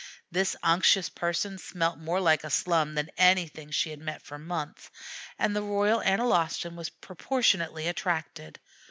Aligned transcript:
This 0.31 0.55
unctuous 0.63 1.09
person 1.09 1.59
smelt 1.59 1.99
more 1.99 2.19
like 2.19 2.43
a 2.43 2.49
slum 2.49 2.95
than 2.95 3.11
anything 3.19 3.69
she 3.69 3.91
had 3.91 3.99
met 3.99 4.23
for 4.23 4.39
months, 4.39 4.89
and 5.37 5.55
the 5.55 5.61
Royal 5.61 5.99
Analostan 6.01 6.73
was 6.75 6.89
proportionately 6.89 7.87
attracted. 7.87 8.59